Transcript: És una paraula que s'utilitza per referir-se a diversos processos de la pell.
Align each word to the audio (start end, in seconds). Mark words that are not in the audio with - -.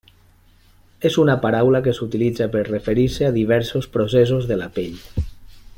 És 1.09 1.17
una 1.23 1.35
paraula 1.43 1.81
que 1.87 1.93
s'utilitza 1.97 2.49
per 2.57 2.65
referir-se 2.71 3.29
a 3.29 3.33
diversos 3.39 3.89
processos 3.99 4.49
de 4.53 4.59
la 4.63 4.71
pell. 4.79 4.97